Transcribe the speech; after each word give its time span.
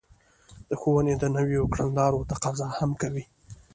د 0.69 0.71
ښوونې 0.81 1.13
د 1.17 1.23
نويو 1.35 1.69
کړنلارو 1.73 2.25
تقاضا 2.31 2.67
هم 2.79 2.91
کوي. 3.01 3.23